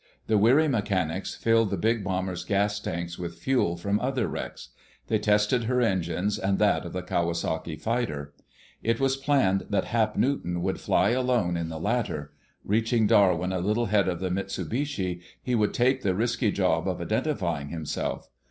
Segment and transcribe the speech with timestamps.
[0.25, 4.69] The weary mechanics filled the big bomber's gas tanks with fuel from other wrecks.
[5.09, 8.33] They tested her engines and that of the Kawasaki fighter.
[8.81, 12.33] It was planned that Hap Newton should fly alone in the latter.
[12.65, 16.99] Reaching Darwin a little ahead of the Mitsubishi, he would take the risky job of
[16.99, 18.27] identifying himself.